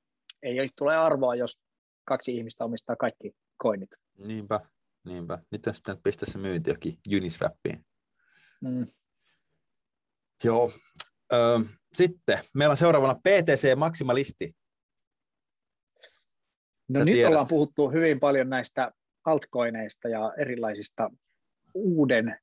[0.44, 1.62] Ei tule arvoa, jos
[2.06, 3.90] kaksi ihmistä omistaa kaikki koinit.
[4.18, 4.60] Niinpä,
[5.06, 5.40] niinpä.
[5.52, 7.86] Nyt sitten pistää se myyntiäkin Uniswappiin.
[8.62, 8.88] Mm.
[10.44, 10.72] Joo.
[11.34, 11.60] Ö,
[11.94, 14.56] sitten meillä on seuraavana PTC Maximalisti.
[16.90, 17.30] No Sä nyt tiedät.
[17.30, 18.92] ollaan puhuttu hyvin paljon näistä
[19.26, 21.10] altcoineista ja erilaisista
[21.74, 22.40] uuden,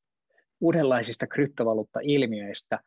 [0.60, 2.80] uudenlaisista kryptovaluutta-ilmiöistä.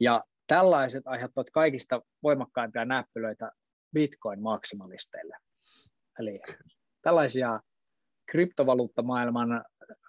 [0.00, 3.50] Ja tällaiset aiheuttavat kaikista voimakkaimpia näppylöitä
[3.94, 5.36] Bitcoin-maksimalisteille.
[6.18, 6.40] Eli
[7.02, 7.60] tällaisia
[8.30, 9.64] kryptovaluuttamaailman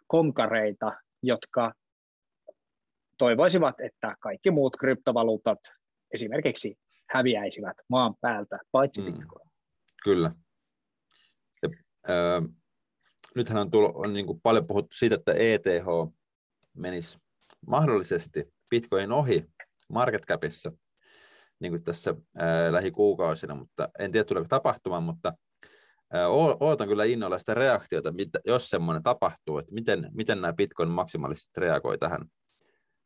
[0.07, 1.73] konkareita, jotka
[3.17, 5.59] toivoisivat, että kaikki muut kryptovaluutat
[6.13, 6.77] esimerkiksi
[7.09, 9.05] häviäisivät maan päältä, paitsi mm.
[9.05, 9.49] Bitcoin.
[10.03, 10.31] Kyllä.
[11.61, 11.69] Ja,
[12.09, 12.49] äh,
[13.35, 15.85] nythän on, tullut, on niin paljon puhuttu siitä, että ETH
[16.73, 17.19] menisi
[17.67, 19.45] mahdollisesti Bitcoinin ohi
[19.89, 20.71] market capissa
[21.59, 25.33] niin kuin tässä ää, lähikuukausina, mutta en tiedä tuleeko tapahtumaan, mutta
[26.59, 28.13] Ootan kyllä innolla sitä reaktiota,
[28.45, 32.21] jos semmoinen tapahtuu, että miten, miten nämä Bitcoin maksimaalisesti reagoi tähän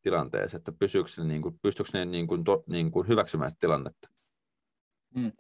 [0.02, 3.60] tilanteeseen, että pysyykö ne, niin kuin, pystyykö ne niin kuin, to, niin kuin hyväksymään sitä
[3.60, 4.10] tilannetta?
[5.20, 5.32] Hmm.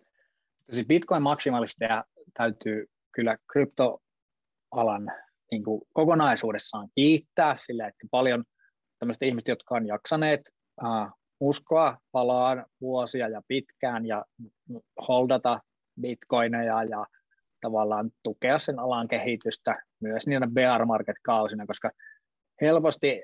[0.70, 5.12] Siis Bitcoin maksimalisteja täytyy kyllä kryptoalan
[5.52, 8.44] niin kuin kokonaisuudessaan kiittää sille, että paljon
[9.00, 10.42] tämmöistä ihmistä, jotka on jaksaneet
[10.84, 14.26] uh, uskoa palaan vuosia ja pitkään ja
[15.08, 15.60] holdata
[16.02, 17.06] bitcoineja ja
[17.62, 21.92] tavallaan tukea sen alan kehitystä myös niinä bear market-kausina, koska
[22.62, 23.24] helposti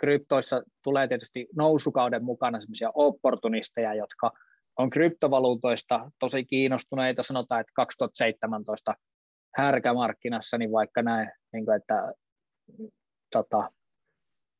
[0.00, 4.32] kryptoissa tulee tietysti nousukauden mukana sellaisia opportunisteja, jotka
[4.78, 8.94] on kryptovaluutoista tosi kiinnostuneita, sanotaan, että 2017
[9.56, 12.12] härkämarkkinassa, niin vaikka näin, niin kuin, että
[13.32, 13.70] tota,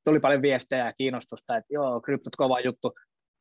[0.04, 2.94] tuli paljon viestejä ja kiinnostusta, että joo, kryptot kova juttu,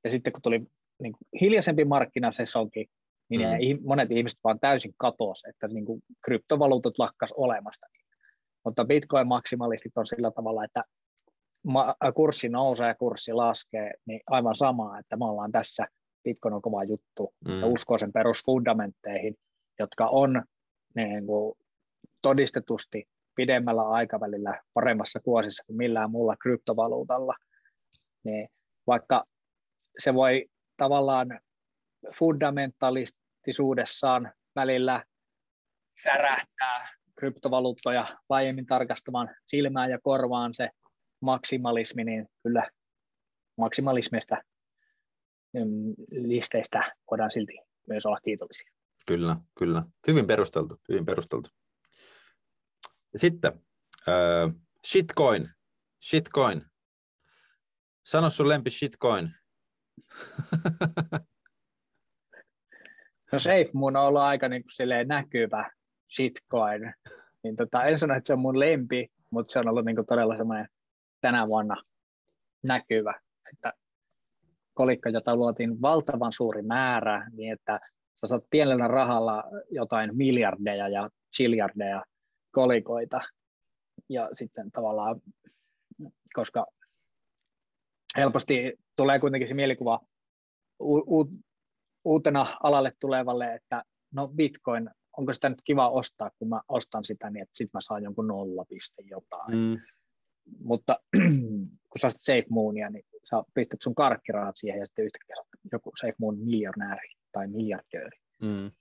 [0.03, 0.59] ja sitten kun tuli
[1.01, 2.85] niin kuin hiljaisempi markkinasesonki,
[3.29, 3.87] niin mm.
[3.87, 7.87] monet ihmiset vaan täysin katosi, että niin kuin kryptovaluutat lakkas olemasta.
[8.65, 10.83] Mutta Bitcoin-maksimalistit on sillä tavalla, että
[12.15, 15.87] kurssi nousee ja kurssi laskee, niin aivan sama, että me ollaan tässä,
[16.23, 17.59] Bitcoin on kova juttu, mm.
[17.59, 19.35] ja uskoo sen perusfundamentteihin,
[19.79, 20.43] jotka on
[20.95, 21.55] niin kuin,
[22.21, 27.35] todistetusti pidemmällä aikavälillä paremmassa kuosissa kuin millään muulla kryptovaluutalla,
[28.23, 28.49] niin
[28.87, 29.23] vaikka
[29.97, 30.45] se voi
[30.77, 31.39] tavallaan
[32.15, 35.03] fundamentalistisuudessaan välillä
[36.03, 40.69] särähtää kryptovaluuttoja laajemmin tarkastamaan silmään ja korvaan se
[41.21, 42.69] maksimalismi, niin kyllä
[43.57, 44.37] maksimalismista
[45.53, 47.53] mm, listeistä voidaan silti
[47.87, 48.71] myös olla kiitollisia.
[49.07, 49.83] Kyllä, kyllä.
[50.07, 51.49] Hyvin perusteltu, hyvin perusteltu.
[53.15, 54.53] Sitten uh,
[54.87, 55.49] shitcoin.
[56.09, 56.61] Shitcoin.
[58.05, 59.31] Sano sun lempi shitcoin.
[63.31, 65.71] no Safe mun on ollut aika niin kuin näkyvä
[66.15, 66.93] shitcoin.
[67.43, 70.05] Niin tota, en sano, että se on mun lempi, mutta se on ollut niin kuin
[70.05, 70.67] todella semmoinen
[71.21, 71.83] tänä vuonna
[72.63, 73.19] näkyvä.
[73.53, 73.73] Että
[74.73, 77.79] kolikko, jota luotiin valtavan suuri määrä, niin että
[78.21, 82.03] sä saat pienellä rahalla jotain miljardeja ja chiljardeja
[82.51, 83.21] kolikoita.
[84.09, 85.21] Ja sitten tavallaan,
[86.33, 86.65] koska
[88.17, 89.99] helposti tulee kuitenkin se mielikuva
[90.79, 91.39] u- u-
[92.05, 97.29] uutena alalle tulevalle, että no Bitcoin, onko sitä nyt kiva ostaa, kun mä ostan sitä,
[97.29, 99.57] niin että sitten mä saan jonkun nollapiste jotain.
[99.57, 99.77] Mm.
[100.59, 100.99] Mutta
[101.89, 105.35] kun sä ostat Safe Moonia, niin sä pistät sun karkkirahat siihen ja sitten yhtäkkiä
[105.71, 108.19] joku Safe Moon miljonääri tai miljardööri.
[108.41, 108.71] Mm.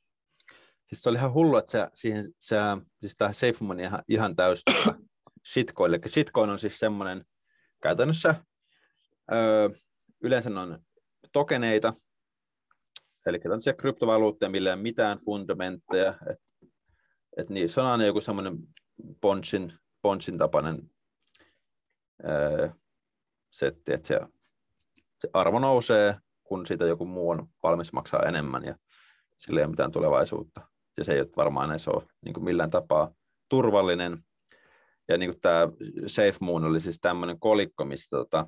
[0.86, 2.56] Siis se oli ihan hullu, että se, siihen, se,
[3.00, 4.62] siis tämä Safe Moon ihan, ihan täys
[5.52, 5.94] shitcoin.
[5.94, 7.24] Eli shitcoin on siis semmoinen
[7.82, 8.34] käytännössä
[9.32, 9.68] öö,
[10.22, 10.78] yleensä on
[11.32, 11.94] tokeneita,
[13.26, 16.48] eli tämmöisiä kryptovaluutteja, millä ei ole mitään fundamentteja, että
[17.36, 18.58] et niissä on aina joku semmoinen
[19.20, 20.90] Ponchin, Ponchin tapainen
[23.50, 24.20] setti, että se,
[25.20, 28.74] se arvo nousee, kun siitä joku muu on valmis maksaa enemmän ja
[29.38, 30.60] sillä ei ole mitään tulevaisuutta.
[30.96, 33.12] Ja se ei ole varmaan edes ole niin kuin millään tapaa
[33.48, 34.24] turvallinen.
[35.08, 35.68] Ja niin kuin tämä
[36.06, 38.46] Safe Moon oli siis tämmöinen kolikko, missä tota,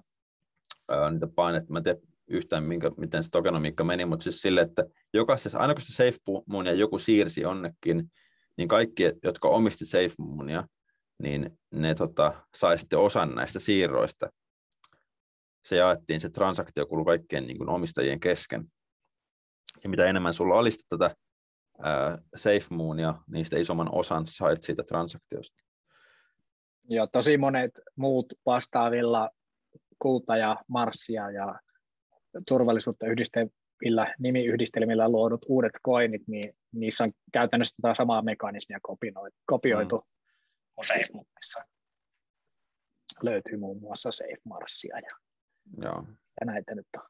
[0.89, 4.61] ää, niitä painetta, mä en tiedä yhtään, minkä, miten se tokenomiikka meni, mutta siis sille,
[4.61, 8.13] että jokaisessa, aina kun se Safe Moonia joku siirsi onnekin,
[8.57, 10.69] niin kaikki, jotka omisti Safe Moonia,
[11.23, 14.29] niin ne tota, sai sitten osan näistä siirroista
[15.65, 18.65] se jaettiin se transaktiokulu kaikkien niin kuin omistajien kesken.
[19.85, 21.15] Ja mitä enemmän sulla oli tätä
[21.83, 25.57] ää, SafeMoonia, niin sitä isomman osan sait siitä transaktiosta.
[26.89, 29.31] Joo, tosi monet muut vastaavilla
[29.99, 31.61] kulta ja marssia ja
[32.49, 38.79] turvallisuutta yhdistelmillä, nimiyhdistelmillä luodut uudet koinit, niin niissä on käytännössä tätä samaa mekanismia
[39.47, 40.20] kopioitu mm.
[41.13, 41.27] Kuin
[43.23, 45.17] Löytyy muun muassa Safe Marsia ja
[45.83, 46.05] Joo.
[46.41, 47.03] Ja näitä nyt on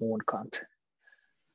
[0.00, 0.62] muun kant.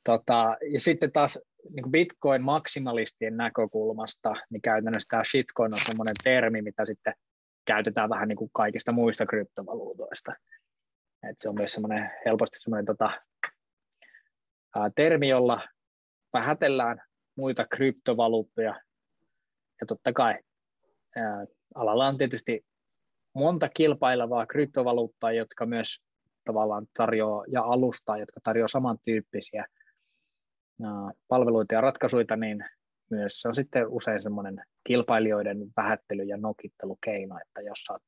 [0.04, 6.86] Tota, ja sitten taas niin Bitcoin-maksimalistien näkökulmasta, niin käytännössä tämä shitcoin on sellainen termi, mitä
[6.86, 7.14] sitten
[7.66, 10.34] käytetään vähän niin kuin kaikista muista kryptovaluutoista.
[11.30, 13.22] Et se on myös semmoinen, helposti semmoinen tota,
[14.76, 15.68] ää, termi, jolla
[16.34, 17.02] vähätellään
[17.38, 18.82] muita kryptovaluuttoja.
[19.82, 20.40] Ja totta kai
[21.76, 22.66] alalla on tietysti
[23.36, 26.04] monta kilpailevaa kryptovaluuttaa, jotka myös
[26.46, 29.66] tavallaan tarjoaa ja alustaa, jotka tarjoaa samantyyppisiä
[31.28, 32.66] palveluita ja ratkaisuja, niin
[33.12, 38.02] myös se on sitten usein semmoinen kilpailijoiden vähättely- ja nokittelukeino, että jos olet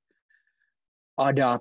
[1.17, 1.59] ADA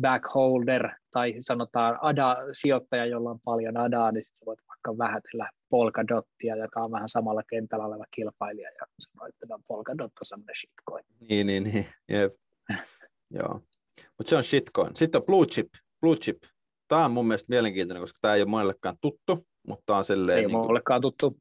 [0.00, 6.80] backholder tai sanotaan ADA-sijoittaja, jolla on paljon ADAa, niin sitten voit vaikka vähätellä Polkadottia, joka
[6.80, 11.04] on vähän samalla kentällä oleva kilpailija, ja sanoa, että Polkadot on semmoinen shitcoin.
[11.28, 11.86] Niin, niin, niin.
[12.08, 12.34] Jep.
[13.38, 13.60] Joo.
[14.18, 14.96] Mutta se on shitcoin.
[14.96, 15.68] Sitten on blue chip.
[16.00, 16.42] Blue chip.
[16.88, 20.38] Tämä on mun mielestä mielenkiintoinen, koska tämä ei ole monellekaan tuttu, mutta on silleen...
[20.38, 21.36] Ei niin monellekaan tuttu.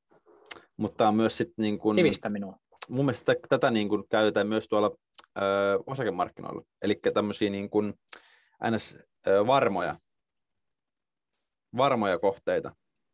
[0.77, 1.95] Mutta tämä on myös sitten niin kuin...
[1.95, 2.57] Sivistä minua.
[2.89, 4.91] Mun mielestä tätä niin kuin käytetään myös tuolla
[5.37, 5.41] ö,
[5.87, 6.61] osakemarkkinoilla.
[6.81, 7.93] Eli tämmöisiä niin kuin
[8.71, 8.97] ns.
[9.47, 9.99] Varmoja,
[11.77, 12.71] varmoja kohteita,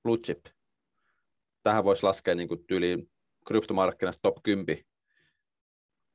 [0.07, 0.45] blue chip.
[1.63, 3.11] Tähän voisi laskea niin kuin tyyliin
[3.47, 4.77] kryptomarkkinasta top 10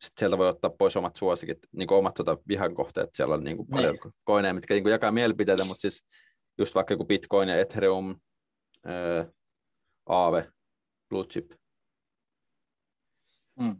[0.02, 3.10] sitten sieltä voi ottaa pois omat suosikit, niin kuin omat tuota, vihan kohteet.
[3.14, 4.12] Siellä on niin kuin paljon niin.
[4.24, 6.04] koineja, mitkä niin kuin jakaa mielipiteitä, mutta siis
[6.58, 8.20] just vaikka joku Bitcoin ja Ethereum,
[8.84, 9.26] ää,
[10.06, 10.48] Aave,
[11.08, 11.50] Blue Chip.
[13.60, 13.76] Mm.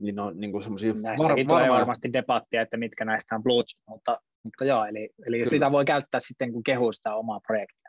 [0.00, 1.68] Niin on niin kuin semmoisia var- varmaan...
[1.68, 5.84] varmasti debattia, että mitkä näistä on Blue Chip, mutta, mutta joo, eli, eli sitä voi
[5.84, 7.87] käyttää sitten, kun kehuu sitä omaa projektia.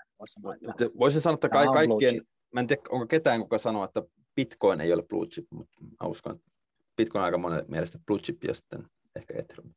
[0.99, 2.21] Voisin sanoa, että ka- kaikkien,
[2.53, 4.01] mä en tiedä, onko ketään, kuka sanoo, että
[4.35, 6.51] Bitcoin ei ole Blue Chip, mutta mä uskon, että
[6.97, 9.73] Bitcoin aika monen mielestä blue chip ja sitten ehkä Ethereum.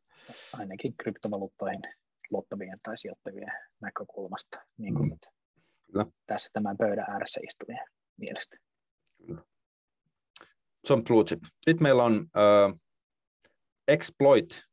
[0.52, 1.82] Ainakin kryptovaluuttoihin
[2.30, 5.10] luottavien tai sijoittavien näkökulmasta, niin kuin mm.
[5.10, 5.26] nyt
[5.92, 6.06] Kyllä.
[6.26, 8.56] tässä tämän pöydän ääressä istuvien mielestä.
[9.26, 9.42] Kyllä.
[10.84, 11.42] Se on blue chip.
[11.62, 12.80] Sitten meillä on uh,
[13.88, 14.71] exploit.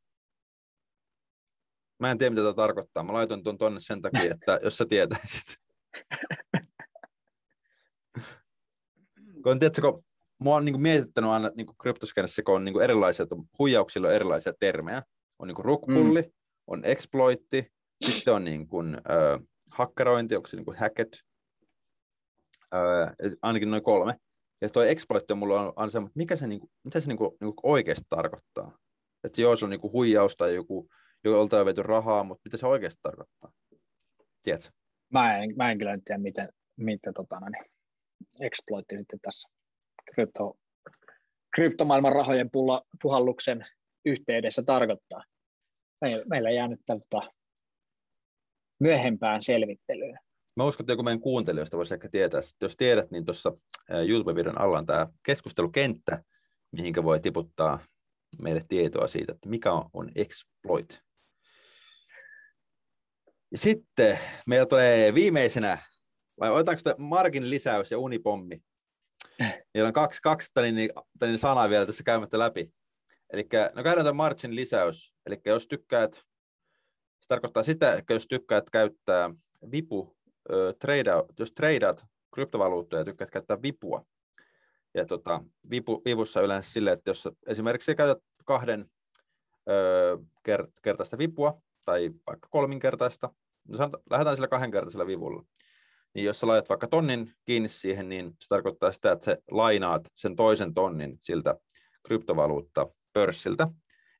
[1.99, 3.03] Mä en tiedä, mitä tämä tarkoittaa.
[3.03, 5.55] Mä laitoin tuon tonne sen takia, että jos sä tietäisit.
[9.43, 10.03] kun, tiedätkö, kun
[10.41, 13.25] mua on niin kuin mietittänyt aina niin kryptoskenessä, kun on niin kuin erilaisia,
[13.59, 15.03] huijauksilla on erilaisia termejä.
[15.39, 16.31] On niin kuin rukpulli, mm.
[16.67, 17.71] on exploitti,
[18.05, 19.39] sitten on niin kuin, äh,
[19.71, 21.19] hakkerointi, onko se niin kuin hacket,
[22.75, 24.15] äh, ainakin noin kolme.
[24.62, 27.17] Ja tuo exploitti on mulla on aina semmoinen, mikä se, niin kuin, mitä se niin
[27.17, 28.77] kuin, niin kuin oikeasti tarkoittaa.
[29.23, 30.89] Että joo, se on niin kuin huijaus tai joku,
[31.23, 33.51] jolta on vety rahaa, mutta mitä se oikeasti tarkoittaa?
[34.41, 34.69] Tiedätkö?
[35.13, 37.65] Mä en, mä en kyllä tiedä, miten, miten tota, niin,
[38.39, 39.49] exploitti sitten tässä
[40.13, 40.58] krypto,
[41.55, 43.65] kryptomaailman rahojen pulla, puhalluksen
[44.05, 45.23] yhteydessä tarkoittaa.
[46.01, 47.32] Meillä, meillä jää nyt tältä
[48.79, 50.19] myöhempään selvittelyyn.
[50.55, 53.51] Mä uskon, että joku meidän kuuntelijoista voisi ehkä tietää, että jos tiedät, niin tuossa
[54.08, 56.23] YouTube-videon alla on tämä keskustelukenttä,
[56.71, 57.79] mihinkä voi tiputtaa
[58.41, 61.03] meille tietoa siitä, että mikä on, on exploit.
[63.51, 65.77] Ja sitten meillä tulee viimeisenä,
[66.39, 68.62] vai otetaanko tämä Markin lisäys ja unipommi?
[69.73, 72.73] Meillä on kaksi, kaksi tällainen, tällainen sanaa vielä tässä käymättä läpi.
[73.33, 75.13] Eli no käydään tämä Margin lisäys.
[75.25, 76.13] Eli jos tykkäät,
[77.19, 79.29] se tarkoittaa sitä, että jos tykkäät käyttää
[79.71, 80.17] vipu,
[80.79, 84.05] trade, jos tradeat kryptovaluuttoja ja tykkäät käyttää vipua,
[84.93, 88.91] ja tota, vipu, vivussa yleensä sille, että jos esimerkiksi käytät kahden
[89.69, 90.17] ö,
[90.81, 93.30] kertaista vipua, tai vaikka kolminkertaista,
[93.67, 95.43] no lähdetään sillä kahdenkertaisella vivulla,
[96.13, 100.02] niin jos sä laitat vaikka tonnin kiinni siihen, niin se tarkoittaa sitä, että sä lainaat
[100.15, 101.56] sen toisen tonnin siltä
[102.08, 103.67] kryptovaluutta pörssiltä,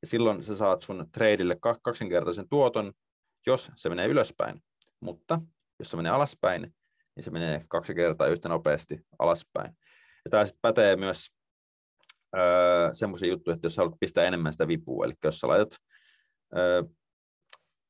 [0.02, 2.94] ja silloin sä saat sun tradeille kaksinkertaisen tuoton,
[3.48, 4.64] jos se menee ylöspäin,
[5.00, 5.42] mutta
[5.80, 6.62] jos se menee alaspäin,
[7.16, 9.78] niin se menee kaksi kertaa yhtä nopeasti alaspäin.
[10.26, 11.28] Ja tämä sitten pätee myös
[12.38, 15.76] öö, semmoisia juttuja, että jos haluat pistää enemmän sitä vipua, eli jos sä laitat
[16.58, 16.84] öö,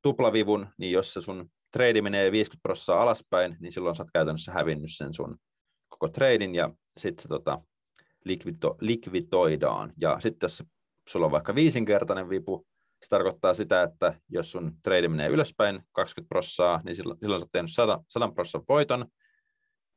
[0.01, 4.51] tuplavivun, niin jos se sun trade menee 50 prosenttia alaspäin, niin silloin sä oot käytännössä
[4.51, 5.37] hävinnyt sen sun
[5.87, 7.61] koko tradin ja sitten se tota,
[8.25, 9.93] likvito, likvitoidaan.
[10.01, 10.63] Ja sitten jos
[11.09, 12.67] sulla on vaikka viisinkertainen vipu,
[13.03, 17.43] se tarkoittaa sitä, että jos sun trade menee ylöspäin 20 prosenttia, niin silloin, silloin sä
[17.43, 19.05] oot tehnyt 100, 100 prosenttia voiton,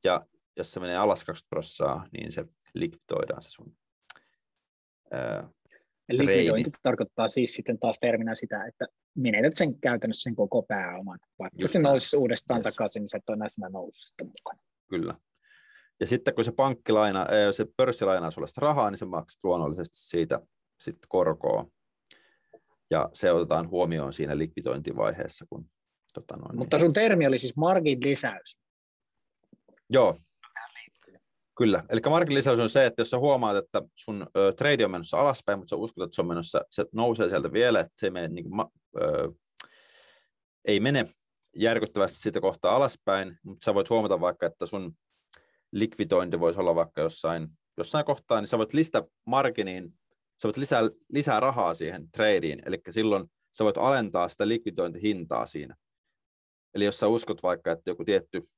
[0.05, 3.77] ja jos se menee alas 20 prosenttia, niin se likvidoidaan se sun
[5.12, 5.51] ää,
[6.09, 11.19] Likvidointi tarkoittaa siis sitten taas terminä sitä, että menetät sen käytännössä sen koko pääoman.
[11.38, 12.75] Vaikka Just se nousisi uudestaan yes.
[12.75, 14.62] takaisin, niin se et ole näissä noususta mukana.
[14.88, 15.15] Kyllä.
[16.01, 19.97] Ja sitten kun se pankkilaina, se pörssi lainaa sulle sitä rahaa, niin se maksat luonnollisesti
[19.99, 20.41] siitä
[20.81, 21.67] sitten korkoa.
[22.91, 25.47] Ja se otetaan huomioon siinä likvidointivaiheessa.
[25.49, 25.71] Kun,
[26.15, 28.61] tota noin, Mutta sun termi oli siis margin lisäys.
[29.91, 30.19] Joo,
[31.55, 34.91] Kyllä, eli markin lisäys on se, että jos sä huomaat, että sun ö, trade on
[34.91, 38.07] menossa alaspäin, mutta sä uskot, että se on menossa, se nousee sieltä vielä, että se
[38.07, 38.67] ei mene, niin kuin,
[39.03, 39.33] ö,
[40.65, 41.07] ei mene
[41.57, 44.93] järkyttävästi siitä kohtaa alaspäin, mutta sä voit huomata vaikka, että sun
[45.73, 49.95] likvidointi voisi olla vaikka jossain, jossain kohtaa, niin sä voit listää marginiin,
[50.43, 55.77] sä voit lisää, lisää rahaa siihen tradeen, eli silloin sä voit alentaa sitä likvidointihintaa siinä.
[56.75, 58.49] Eli jos sä uskot vaikka, että joku tietty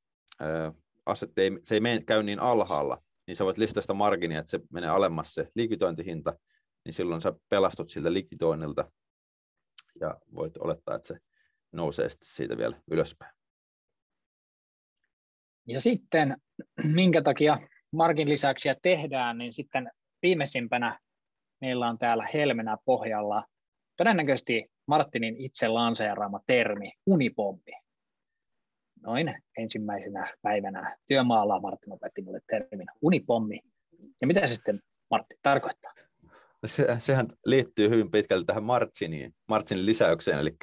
[1.06, 4.50] aset ei, se ei mene, käy niin alhaalla, niin sä voit listata sitä marginia, että
[4.50, 6.38] se menee alemmas se likvidointihinta,
[6.84, 8.90] niin silloin sä pelastut siltä likvidoinnilta
[10.00, 11.18] ja voit olettaa, että se
[11.72, 13.34] nousee sitten siitä vielä ylöspäin.
[15.68, 16.36] Ja sitten,
[16.84, 19.90] minkä takia margin lisäyksiä tehdään, niin sitten
[20.22, 20.98] viimeisimpänä
[21.60, 23.44] meillä on täällä helmenä pohjalla
[23.96, 27.83] todennäköisesti Martinin itse lanseeraama termi unipommi
[29.06, 33.60] noin ensimmäisenä päivänä työmaalla Martin opetti mulle termin unipommi.
[34.20, 35.92] Ja mitä se sitten Martti tarkoittaa?
[36.66, 40.56] Se, sehän liittyy hyvin pitkälti tähän Martiniin, Martinin lisäykseen, eli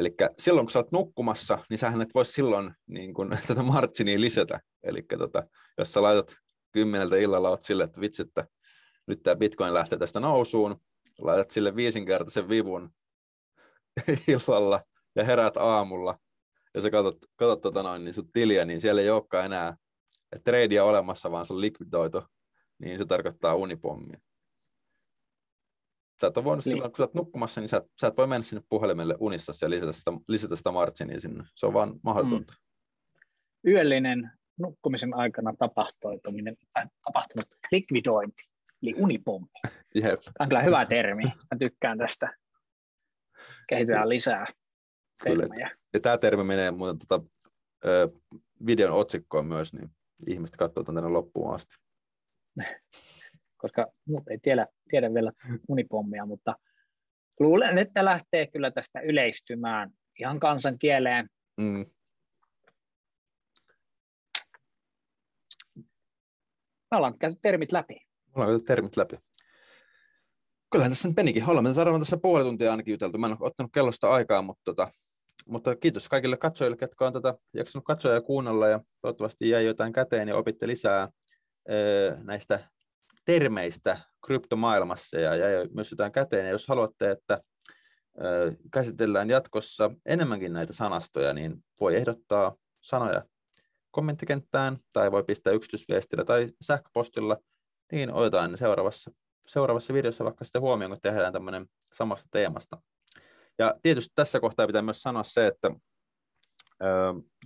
[0.00, 4.20] Eli silloin, kun sä oot nukkumassa, niin sähän et voi silloin niin kun, tätä Martinia
[4.20, 4.60] lisätä.
[4.82, 5.42] Eli tota,
[5.78, 6.34] jos sä laitat
[6.72, 8.44] kymmeneltä illalla, oot sille, että vitsi, että
[9.06, 10.80] nyt tämä Bitcoin lähtee tästä nousuun,
[11.18, 12.90] laitat sille viisinkertaisen vivun
[14.28, 14.82] illalla
[15.16, 16.18] ja herät aamulla,
[16.74, 19.76] jos sä katsot, katsot tota noin, niin sun tiliä, niin siellä ei olekaan enää
[20.44, 22.22] tradea olemassa, vaan se on likvidoitu,
[22.78, 24.20] niin se tarkoittaa unipommia.
[26.20, 26.72] Sä et ole voinut niin.
[26.72, 29.70] silloin, kun sä oot nukkumassa, niin sä, sä et voi mennä sinne puhelimelle unissa ja
[29.70, 31.44] lisätä sitä, lisätä sitä marginia sinne.
[31.54, 32.52] Se on vaan mahdotonta.
[32.52, 33.70] Mm.
[33.70, 38.42] Yöllinen nukkumisen aikana tapahtuminen, äh, tapahtunut likvidointi,
[38.82, 39.48] eli unipommi.
[39.94, 40.20] Jep.
[40.20, 41.24] Tämä on kyllä hyvä termi.
[41.24, 42.36] Mä tykkään tästä.
[43.68, 44.46] Kehitetään lisää
[45.24, 45.70] termejä.
[45.94, 47.24] Ja tämä termi menee muuten tota,
[47.84, 48.08] ö,
[48.66, 49.90] videon otsikkoon myös, niin
[50.26, 51.74] ihmiset katsovat tänne loppuun asti.
[53.62, 55.32] Koska muut ei tiedä, tiedä vielä
[55.68, 56.54] unipommia, mutta
[57.40, 59.90] luulen, että lähtee kyllä tästä yleistymään
[60.20, 61.28] ihan kansan kieleen.
[61.60, 61.86] Mm.
[66.90, 67.94] Me ollaan käyty termit läpi.
[67.94, 69.16] Me ollaan käyty termit läpi.
[70.70, 71.48] Kyllähän tässä nyt menikin.
[71.48, 73.18] Olemme varmaan tässä puoli tuntia ainakin juteltu.
[73.18, 74.90] Mä en ole ottanut kellosta aikaa, mutta, tota,
[75.46, 78.68] mutta kiitos kaikille katsojille, jotka on tätä jaksanut katsoa ja kuunnella.
[78.68, 81.08] Ja toivottavasti jäi jotain käteen ja opitte lisää
[82.22, 82.68] näistä
[83.24, 86.44] termeistä kryptomaailmassa ja jäi myös jotain käteen.
[86.46, 87.40] Ja jos haluatte, että
[88.72, 93.24] käsitellään jatkossa enemmänkin näitä sanastoja, niin voi ehdottaa sanoja
[93.90, 97.36] kommenttikenttään tai voi pistää yksityisviestillä tai sähköpostilla,
[97.92, 99.10] niin otetaan seuraavassa,
[99.46, 102.82] seuraavassa videossa vaikka sitten huomioon, kun tehdään tämmöinen samasta teemasta.
[103.60, 105.70] Ja tietysti tässä kohtaa pitää myös sanoa se, että
[106.82, 106.86] ö,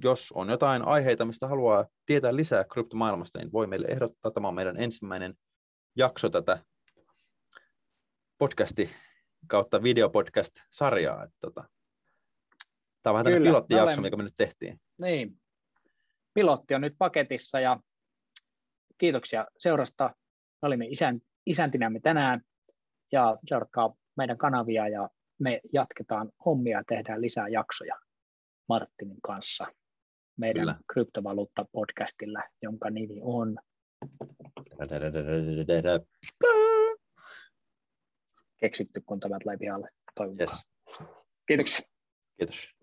[0.03, 4.31] jos on jotain aiheita, mistä haluaa tietää lisää kryptomaailmasta, niin voi meille ehdottaa.
[4.31, 5.35] Tämä on meidän ensimmäinen
[5.97, 6.65] jakso tätä
[8.39, 8.91] podcasti
[9.47, 11.25] kautta videopodcast-sarjaa.
[11.25, 11.65] Että, tota,
[13.03, 14.03] tämä on vähän Kyllä, pilottijakso, olen...
[14.03, 14.81] mikä me nyt tehtiin.
[15.01, 15.41] Niin,
[16.35, 17.81] pilotti on nyt paketissa ja
[18.99, 20.11] kiitoksia seurasta.
[20.63, 22.41] Me olimme isän, isäntinämme tänään
[23.13, 25.09] ja seuratkaa meidän kanavia ja
[25.45, 27.95] me jatketaan hommia ja tehdään lisää jaksoja
[28.69, 29.67] Martinin kanssa
[30.37, 30.77] meidän Kyllä.
[30.93, 33.59] kryptovaluutta-podcastilla, jonka nimi on
[38.61, 39.89] keksitty, kun tämä tulee pihalle.
[40.41, 40.67] Yes.
[41.49, 41.87] Kiitoksia.
[42.39, 42.75] Kiitos.